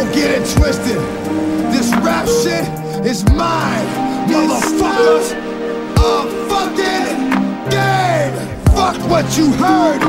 don't 0.00 0.14
get 0.14 0.30
it 0.30 0.56
twisted. 0.56 0.96
This 1.72 1.92
rap 1.96 2.26
shit 2.26 2.64
is 3.04 3.22
mine, 3.32 3.86
motherfuckers. 4.28 5.32
A 5.96 6.24
fucking 6.48 7.06
game. 7.68 8.34
Fuck 8.74 8.96
what 9.10 9.26
you 9.36 9.52
heard. 9.52 10.00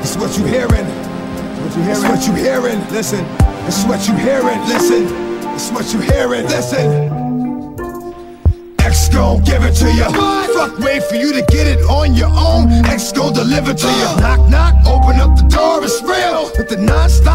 It's 0.00 0.16
what 0.16 0.38
you 0.38 0.44
hearing. 0.44 0.86
It's 0.86 1.66
what 1.66 1.74
you 1.76 1.82
hearing. 1.82 1.98
It's 1.98 2.04
what 2.04 2.26
you 2.28 2.34
hearing. 2.34 2.78
Listen. 2.92 3.24
It's 3.66 3.84
what 3.84 4.06
you 4.06 4.14
hearing. 4.14 4.60
Listen. 4.68 5.02
It's 5.52 5.70
what 5.72 5.92
you 5.92 5.98
hearing. 5.98 6.44
Listen. 6.44 7.24
X 8.78 9.08
gon' 9.08 9.42
give 9.42 9.64
it 9.64 9.74
to 9.82 9.90
you. 9.92 10.04
Fuck, 10.54 10.78
wait 10.78 11.02
for 11.02 11.16
you 11.16 11.32
to 11.32 11.42
get 11.50 11.66
it 11.66 11.80
on 11.90 12.14
your 12.14 12.30
own. 12.30 12.70
X 12.86 13.10
gon' 13.10 13.32
deliver 13.32 13.74
to 13.74 13.86
you. 13.86 14.06
Uh. 14.06 14.20
Knock, 14.20 14.48
knock, 14.48 14.74
open 14.86 15.18
up 15.20 15.36
the 15.36 15.42
door, 15.48 15.82
it's 15.82 16.00
real. 16.02 16.52
With 16.56 16.68
the 16.68 16.76
non-stop 16.76 17.33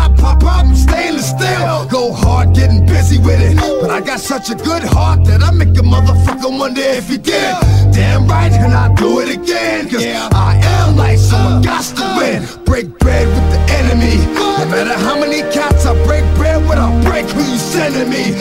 getting 2.59 2.85
busy 2.85 3.17
with 3.17 3.39
it. 3.39 3.55
But 3.81 3.89
I 3.89 4.01
got 4.01 4.19
such 4.19 4.49
a 4.49 4.55
good 4.55 4.83
heart 4.83 5.23
that 5.25 5.41
I 5.41 5.51
make 5.51 5.69
a 5.69 5.85
motherfucker 5.95 6.51
wonder 6.59 6.81
if 6.81 7.07
he 7.07 7.17
did. 7.17 7.55
Damn 7.95 8.27
right, 8.27 8.51
and 8.51 8.73
I 8.73 8.93
do 8.95 9.19
it 9.21 9.29
again. 9.39 9.89
Cause 9.89 10.03
I 10.03 10.59
am 10.77 10.97
like 10.97 11.17
someone 11.17 11.61
got 11.61 11.83
to 11.97 12.05
win. 12.17 12.39
Break 12.65 12.87
bread 12.99 13.27
with 13.27 13.47
the 13.53 13.61
enemy. 13.79 14.17
No 14.59 14.65
matter 14.73 14.97
how 15.05 15.15
many 15.19 15.41
cats 15.55 15.85
I 15.85 15.93
break 16.05 16.25
bread 16.35 16.61
with, 16.67 16.77
I 16.77 16.89
break 17.03 17.25
who 17.31 17.41
you 17.41 17.57
sending 17.57 18.09
me. 18.09 18.38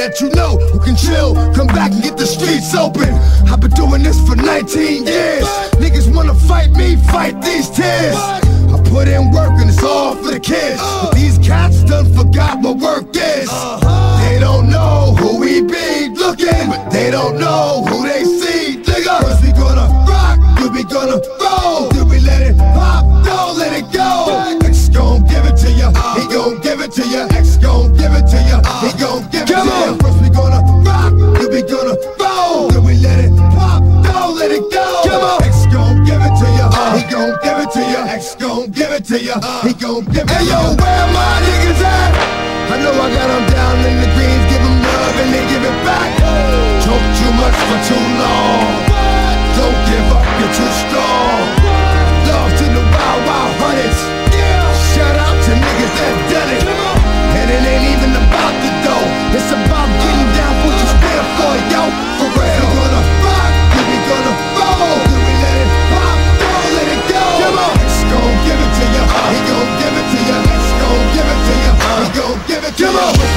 That 0.00 0.18
you 0.18 0.30
know 0.30 0.56
who 0.72 0.80
can 0.80 0.96
chill. 0.96 1.34
Come 1.52 1.66
back 1.66 1.92
and 1.92 2.02
get 2.02 2.16
the 2.16 2.24
streets 2.24 2.74
open. 2.74 3.12
I've 3.52 3.60
been 3.60 3.70
doing 3.72 4.02
this 4.02 4.16
for 4.26 4.34
19 4.34 5.04
years. 5.04 5.44
Niggas 5.76 6.08
wanna 6.14 6.34
fight 6.34 6.70
me, 6.70 6.96
fight 7.12 7.36
these 7.42 7.68
tears. 7.68 8.16
I 8.16 8.80
put 8.88 9.08
in 9.08 9.30
work 9.30 9.52
and 9.60 9.68
it's 9.68 9.82
all 9.82 10.16
for 10.16 10.32
the 10.32 10.40
kids. 10.40 10.80
But 10.80 11.12
these 11.12 11.36
cats 11.38 11.84
done 11.84 12.08
forgot 12.16 12.62
what 12.62 12.78
work 12.78 13.12
is. 13.14 13.50
They 14.24 14.38
don't 14.40 14.70
know 14.70 15.14
who 15.20 15.38
we 15.38 15.60
be 15.60 16.08
looking, 16.16 16.64
but 16.72 16.88
they 16.88 17.10
don't 17.10 17.36
know 17.38 17.84
who 17.84 18.08
they 18.08 18.24
see. 18.24 18.80
Nigga, 18.80 19.20
first 19.20 19.42
we 19.44 19.52
gonna 19.52 19.84
rock, 20.08 20.40
we 20.72 20.82
gonna 20.84 21.39
he 28.80 28.90
gon' 28.98 29.28
give 29.30 29.42
it 29.42 29.46
to 29.46 29.52
ya. 29.52 29.96
First 30.00 30.22
we 30.22 30.28
gonna 30.30 30.60
rock, 30.84 31.12
then 31.12 31.48
we 31.52 31.60
gonna 31.62 31.96
roll, 32.18 32.68
then 32.68 32.82
we 32.84 32.94
let 32.96 33.24
it 33.24 33.32
pop, 33.52 33.82
don't 34.04 34.36
let 34.36 34.50
it 34.50 34.64
go. 34.72 35.38
X 35.42 35.66
gon' 35.72 36.04
give 36.04 36.20
it 36.20 36.34
to 36.40 36.46
ya, 36.56 36.66
he 36.96 37.02
gon' 37.12 37.36
give 37.44 37.58
it 37.60 37.70
to 37.76 37.80
ya. 37.80 38.00
X 38.08 38.36
gon' 38.36 38.70
give 38.70 38.90
it 38.90 39.04
to 39.04 39.16
ya, 39.20 39.36
he 39.62 39.72
gon' 39.74 40.04
give 40.06 40.24
it 40.24 40.28
to 40.28 40.32
ya. 40.32 40.40
Hey 40.40 40.44
yo, 40.48 40.60
where 40.80 41.06
my 41.12 41.44
niggas 41.44 41.82
at? 41.84 42.12
I 42.72 42.76
know 42.80 42.92
I 42.92 43.08
got 43.12 43.28
them 43.28 43.46
down 43.52 43.76
in 43.84 43.96
the 44.00 44.08
greens, 44.16 44.44
give 44.48 44.62
them 44.62 44.76
love 44.80 45.16
and 45.20 45.28
they 45.34 45.44
give 45.52 45.64
it 45.64 45.78
back. 45.84 46.10
Talk 46.80 47.02
too 47.20 47.32
much 47.36 47.56
for 47.68 47.78
too 47.84 48.04
long. 48.16 48.64
Don't 49.60 49.78
give 49.90 50.06
up, 50.14 50.24
you're 50.40 50.54
too 50.56 50.72
strong. 50.88 51.59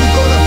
mi 0.03 0.11
corazón. 0.11 0.42